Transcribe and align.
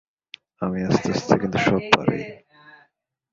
আমি 0.61 0.79
আস্তে 0.87 1.07
আস্তে 1.13 1.33
কিন্তু 1.41 1.57
সব 1.65 1.81
পারি। 1.93 2.19